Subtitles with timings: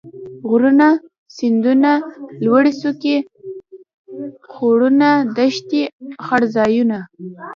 [0.49, 0.87] غرونه
[1.35, 1.91] ،سيندونه
[2.45, 3.17] ،لوړې څوکي
[4.51, 5.81] ،خوړونه ،دښتې
[6.25, 6.99] ،څړ ځايونه